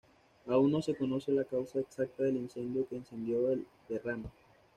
[0.47, 4.25] Aún no se conoce la causa exacta del incendio que encendió el derrame.